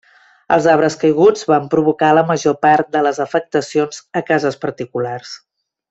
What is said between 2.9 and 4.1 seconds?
de les afectacions